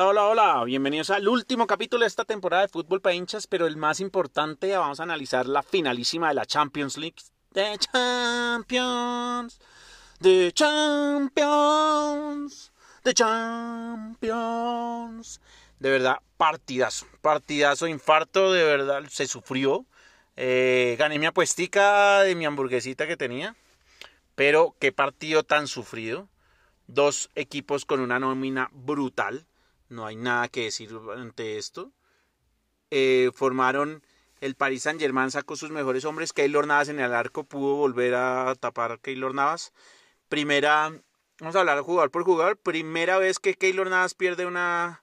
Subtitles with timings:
[0.00, 0.62] Hola, hola, hola.
[0.64, 4.76] Bienvenidos al último capítulo de esta temporada de Fútbol para hinchas, pero el más importante,
[4.76, 7.16] vamos a analizar la finalísima de la Champions League.
[7.52, 9.58] The Champions.
[10.20, 11.50] The Champions.
[13.02, 14.20] The Champions.
[15.80, 17.04] De verdad, partidazo.
[17.20, 19.84] Partidazo, infarto, de verdad, se sufrió.
[20.36, 23.56] Eh, gané mi apuestica de mi hamburguesita que tenía.
[24.36, 26.28] Pero qué partido tan sufrido.
[26.86, 29.44] Dos equipos con una nómina brutal
[29.88, 31.92] no hay nada que decir ante esto.
[32.90, 34.02] Eh, formaron
[34.40, 36.32] el Paris Saint Germain, sacó sus mejores hombres.
[36.32, 39.72] Keylor Navas en el arco pudo volver a tapar Keylor Navas.
[40.28, 40.92] Primera,
[41.40, 42.56] vamos a hablar jugador por jugador.
[42.56, 45.02] Primera vez que Keylor Navas pierde una,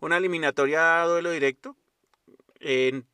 [0.00, 1.76] una eliminatoria a duelo directo.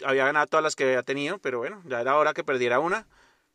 [0.05, 3.07] había ganado todas las que había tenido, pero bueno, ya era hora que perdiera una.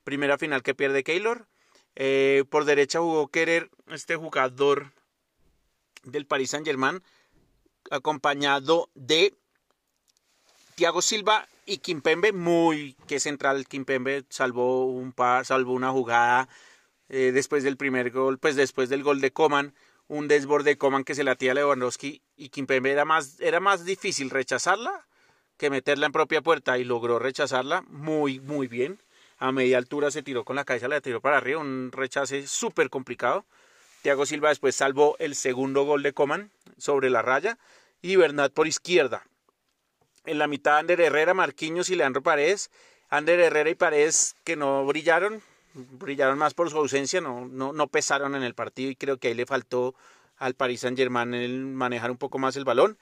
[0.04, 1.48] Primera final que pierde Keylor.
[1.96, 4.92] Eh, por derecha jugó Querer, este jugador
[6.04, 7.02] del Paris Saint Germain
[7.92, 9.34] acompañado de
[10.76, 16.50] Thiago Silva y Kimpembe, muy que central Kimpembe salvó un par, salvó una jugada
[17.10, 19.74] eh, después del primer gol, pues después del gol de Coman,
[20.08, 23.86] un desborde de Coman que se la tía Lewandowski y Kimpembe era más, era más
[23.86, 25.08] difícil rechazarla
[25.58, 29.00] que meterla en propia puerta y logró rechazarla muy, muy bien.
[29.38, 32.90] A media altura se tiró con la cabeza, la tiró para arriba, un rechace súper
[32.90, 33.46] complicado.
[34.04, 37.58] Thiago Silva después salvó el segundo gol de Coman sobre la raya
[38.02, 39.26] y Bernat por izquierda.
[40.26, 42.70] En la mitad Ander Herrera, Marquinhos y Leandro Paredes.
[43.10, 45.42] Ander Herrera y Paredes que no brillaron,
[45.74, 49.36] brillaron más por su ausencia, no, no, pesaron en el partido y creo que ahí
[49.36, 49.96] le faltó
[50.36, 52.98] al Paris Saint Germain el manejar un poco más el balón.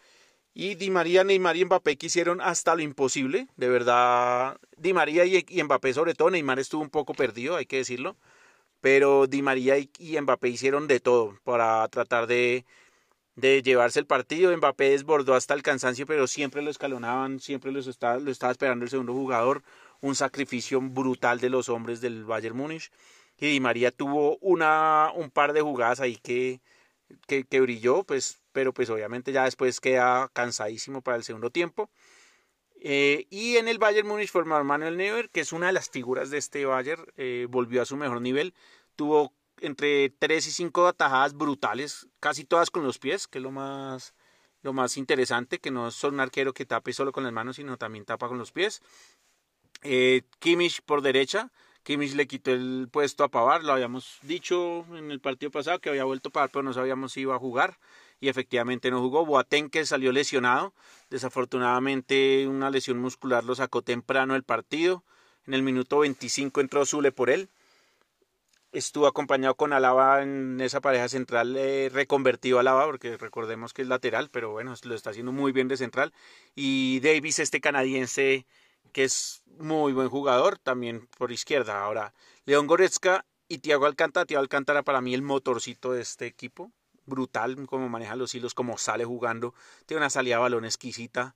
[0.54, 4.60] Y Di María, Neymar y Mbappé quisieron hasta lo imposible, de verdad.
[4.78, 8.18] Di María y, y Mbappé sobre todo, Neymar estuvo un poco perdido, hay que decirlo
[8.82, 12.66] pero Di María y, Mbappé hicieron de todo para tratar de,
[13.36, 14.56] de llevarse el partido.
[14.58, 18.92] Mbappé desbordó hasta el cansancio, pero siempre lo escalonaban, siempre estaba, lo estaba esperando el
[18.92, 19.64] segundo jugador.
[20.02, 22.92] Un sacrificio brutal de los hombres del Bayern Múnich.
[23.38, 26.62] Y Di María tuvo una, un par de jugadas ahí que,
[27.28, 31.90] que, que brilló, pues, pero pues obviamente ya después queda cansadísimo para el segundo tiempo.
[32.84, 36.32] Eh, y en el Bayern Múnich formó Manuel Neuer, que es una de las figuras
[36.32, 38.56] de este Bayern, eh, volvió a su mejor nivel,
[38.96, 43.52] tuvo entre 3 y 5 atajadas brutales, casi todas con los pies, que es lo
[43.52, 44.16] más,
[44.64, 47.78] lo más interesante, que no es un arquero que tape solo con las manos, sino
[47.78, 48.82] también tapa con los pies.
[49.84, 51.52] Eh, Kimmich por derecha,
[51.84, 55.90] Kimmich le quitó el puesto a Pavar, lo habíamos dicho en el partido pasado que
[55.90, 57.78] había vuelto a Pavar, pero no sabíamos si iba a jugar
[58.22, 59.26] y efectivamente no jugó.
[59.26, 60.74] Boateng que salió lesionado,
[61.10, 65.04] desafortunadamente una lesión muscular lo sacó temprano el partido.
[65.46, 67.50] En el minuto 25 entró Zule por él.
[68.72, 73.82] Estuvo acompañado con Alaba en esa pareja central eh, reconvertido a Alaba, porque recordemos que
[73.82, 76.14] es lateral, pero bueno, lo está haciendo muy bien de central.
[76.56, 78.46] Y Davis, este canadiense,
[78.94, 81.84] que es muy buen jugador, también por izquierda.
[81.84, 82.14] Ahora,
[82.46, 84.26] León Goretzka y Tiago Alcántara.
[84.26, 86.72] Tiago Alcántara para mí el motorcito de este equipo
[87.12, 89.54] brutal como maneja los hilos, como sale jugando,
[89.86, 91.36] tiene una salida de balón exquisita.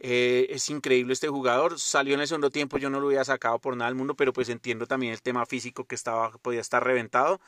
[0.00, 1.80] Eh, es increíble este jugador.
[1.80, 4.32] Salió en el segundo tiempo, yo no lo hubiera sacado por nada del mundo, pero
[4.32, 7.40] pues entiendo también el tema físico que estaba, podía estar reventado.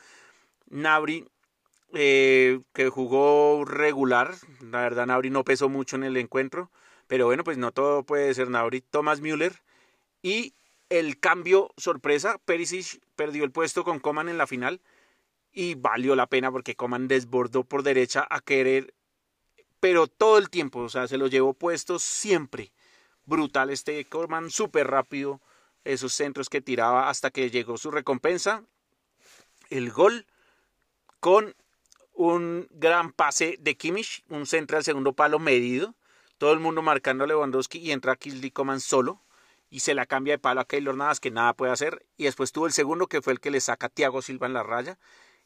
[0.69, 1.27] Nabri,
[1.93, 6.71] eh, que jugó regular, la verdad Nabri no pesó mucho en el encuentro,
[7.07, 8.81] pero bueno, pues no todo puede ser Nabri.
[8.81, 9.61] Thomas Müller
[10.21, 10.53] y
[10.89, 14.81] el cambio sorpresa, Perisic perdió el puesto con Coman en la final
[15.51, 18.93] y valió la pena porque Coman desbordó por derecha a querer,
[19.79, 22.71] pero todo el tiempo, o sea, se lo llevó puesto siempre.
[23.25, 25.41] Brutal este Coman, súper rápido,
[25.83, 28.63] esos centros que tiraba hasta que llegó su recompensa.
[29.69, 30.25] El gol
[31.19, 31.55] con
[32.13, 35.95] un gran pase de Kimmich, un centro al segundo palo medido,
[36.37, 39.21] todo el mundo marcando a Lewandowski y entra Kingsley Coman solo
[39.69, 42.51] y se la cambia de palo a Keylor Navas que nada puede hacer y después
[42.51, 44.97] tuvo el segundo que fue el que le saca a Thiago Silva en la raya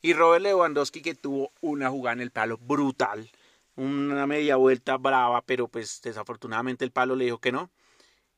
[0.06, 3.28] y Robert Lewandowski que tuvo una jugada en el palo brutal,
[3.75, 7.72] una media vuelta brava, pero pues desafortunadamente el palo le dijo que no.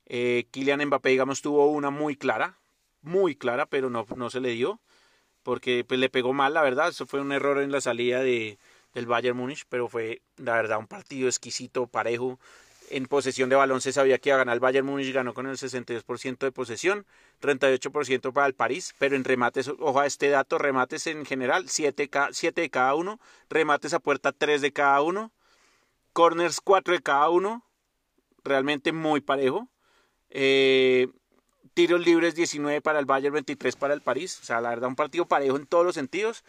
[0.06, 2.58] Eh, Kylian Mbappé, digamos, tuvo una muy clara,
[3.02, 4.80] muy clara, pero no, no se le dio,
[5.44, 8.58] porque pues le pegó mal, la verdad, eso fue un error en la salida de,
[8.94, 12.40] del Bayern Múnich, pero fue, la verdad, un partido exquisito, parejo,
[12.90, 15.48] en posesión de balón se sabía que iba a ganar el Bayern Múnich, ganó con
[15.48, 17.06] el 62% de posesión,
[17.42, 22.10] 38% para el París, pero en remates, ojo a este dato, remates en general, 7,
[22.32, 23.20] 7 de cada uno,
[23.50, 25.32] remates a puerta 3 de cada uno,
[26.14, 27.64] corners 4 de cada uno,
[28.44, 29.68] realmente muy parejo.
[30.30, 31.08] Eh,
[31.74, 34.96] tiros libres 19 para el Bayern, 23 para el París, o sea, la verdad un
[34.96, 36.44] partido parejo en todos los sentidos.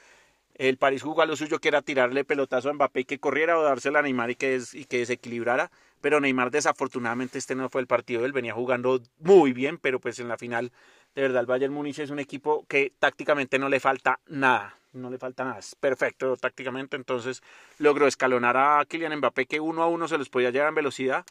[0.54, 3.58] El París jugó a lo suyo que era tirarle pelotazo a Mbappé y que corriera
[3.58, 5.70] o dársela a Neymar y que, y que desequilibrara.
[6.00, 8.24] Pero Neymar desafortunadamente este no fue el partido.
[8.24, 10.72] Él venía jugando muy bien, pero pues en la final
[11.14, 14.78] de verdad el Bayern Múnich es un equipo que tácticamente no le falta nada.
[14.92, 15.58] No le falta nada.
[15.58, 16.96] Es perfecto tácticamente.
[16.96, 17.42] Entonces
[17.78, 21.24] logró escalonar a Kylian Mbappé que uno a uno se los podía llevar en velocidad.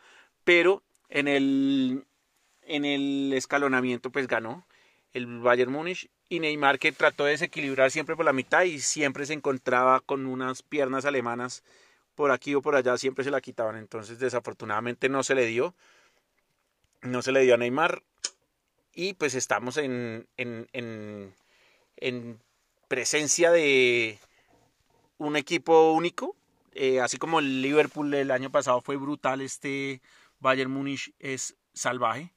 [0.43, 2.05] Pero en el,
[2.63, 4.65] en el escalonamiento pues ganó
[5.13, 9.25] el Bayern Múnich y Neymar que trató de desequilibrar siempre por la mitad y siempre
[9.25, 11.63] se encontraba con unas piernas alemanas
[12.17, 13.77] por aquí o por allá, siempre se la quitaban.
[13.77, 15.75] Entonces desafortunadamente no se le dio.
[17.03, 18.01] No se le dio a Neymar.
[18.91, 21.35] Y pues estamos en, en, en,
[21.97, 22.41] en
[22.87, 24.17] presencia de
[25.19, 26.35] un equipo único.
[26.71, 30.01] Eh, así como el Liverpool el año pasado fue brutal, este
[30.39, 32.33] Bayern Múnich es salvaje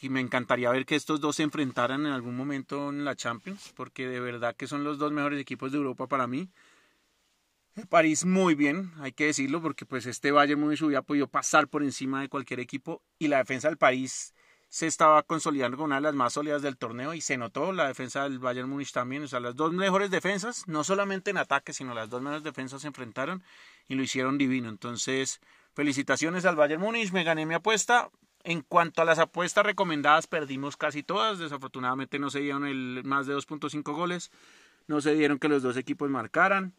[0.00, 3.72] y me encantaría ver que estos dos se enfrentaran en algún momento en la Champions,
[3.76, 6.48] porque de verdad que son los dos mejores equipos de Europa para mí.
[7.88, 11.82] París muy bien, hay que decirlo, porque pues este Bayern Múnich hubiera podido pasar por
[11.82, 14.34] encima de cualquier equipo y la defensa del París
[14.68, 17.88] se estaba consolidando con una de las más sólidas del torneo y se notó la
[17.88, 21.72] defensa del Bayern Múnich también, o sea, las dos mejores defensas, no solamente en ataque,
[21.72, 23.42] sino las dos mejores defensas se enfrentaron
[23.88, 24.68] y lo hicieron divino.
[24.68, 25.40] Entonces,
[25.74, 28.10] felicitaciones al Bayern Múnich, me gané mi apuesta,
[28.44, 31.38] en cuanto a las apuestas recomendadas, perdimos casi todas.
[31.38, 34.30] Desafortunadamente no se dieron el más de 2.5 goles.
[34.88, 36.74] No se dieron que los dos equipos marcaran.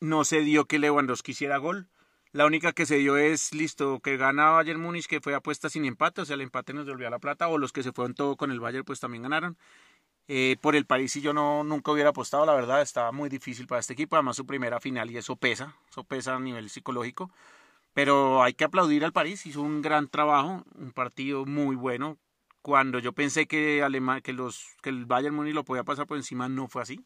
[0.00, 1.88] No se dio que Lewandowski hiciera gol.
[2.32, 5.84] La única que se dio es, listo, que gana Bayern Múnich, que fue apuesta sin
[5.86, 8.36] empate, o sea, el empate nos devolvió la plata, o los que se fueron todo
[8.36, 9.56] con el Bayern, pues también ganaron.
[10.30, 13.66] Eh, por el París y yo no, nunca hubiera apostado, la verdad, estaba muy difícil
[13.66, 17.30] para este equipo, además su primera final y eso pesa, eso pesa a nivel psicológico.
[17.94, 22.18] Pero hay que aplaudir al París, hizo un gran trabajo, un partido muy bueno.
[22.62, 23.82] Cuando yo pensé que,
[24.22, 27.00] que, los, que el Bayern Múnich lo podía pasar por encima, no fue así.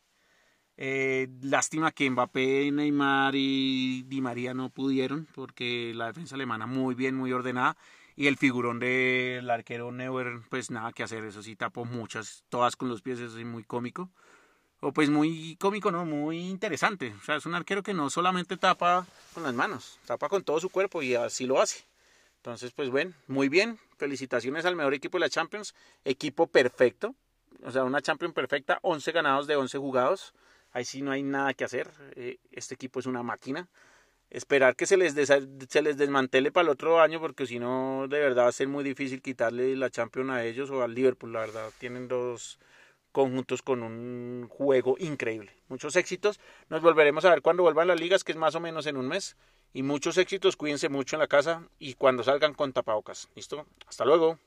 [0.76, 6.94] Eh, lástima que Mbappé, Neymar y Di María no pudieron, porque la defensa alemana muy
[6.94, 7.76] bien, muy ordenada.
[8.14, 12.76] Y el figurón del arquero Neuer, pues nada que hacer, eso sí tapó muchas, todas
[12.76, 14.10] con los pies, eso sí muy cómico
[14.82, 16.04] o pues muy cómico, ¿no?
[16.04, 17.14] Muy interesante.
[17.20, 20.58] O sea, es un arquero que no solamente tapa con las manos, tapa con todo
[20.58, 21.84] su cuerpo y así lo hace.
[22.38, 23.78] Entonces, pues bueno, muy bien.
[23.96, 25.72] Felicitaciones al mejor equipo de la Champions.
[26.04, 27.14] Equipo perfecto.
[27.62, 28.80] O sea, una Champions perfecta.
[28.82, 30.34] 11 ganados de 11 jugados.
[30.72, 31.90] Ahí sí no hay nada que hacer.
[32.16, 33.68] Eh, este equipo es una máquina.
[34.30, 38.48] Esperar que se les, desmantele para el otro año porque si no, de verdad va
[38.48, 41.32] a ser muy difícil quitarle la Champions a ellos o al Liverpool.
[41.32, 42.58] La verdad, tienen dos
[43.12, 45.52] conjuntos con un juego increíble.
[45.68, 46.40] Muchos éxitos.
[46.70, 49.06] Nos volveremos a ver cuando vuelvan las ligas, que es más o menos en un
[49.06, 49.36] mes.
[49.74, 50.56] Y muchos éxitos.
[50.56, 53.28] Cuídense mucho en la casa y cuando salgan con tapabocas.
[53.34, 53.66] ¿Listo?
[53.86, 54.38] Hasta luego.